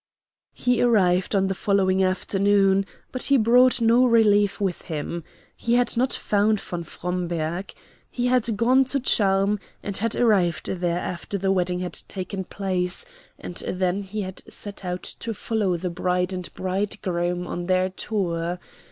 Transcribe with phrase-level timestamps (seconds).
[0.55, 5.23] He arrived on the following afternoon, but he brought no relief with him.
[5.55, 7.71] He had not found von Fromberg.
[8.09, 13.05] He had gone to Charmes, and had arrived there after the wedding had taken place,
[13.37, 18.57] and then he had set out to follow the bride and bridegroom on their tour.